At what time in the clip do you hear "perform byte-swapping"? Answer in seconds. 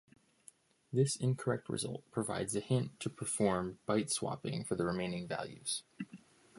3.07-4.63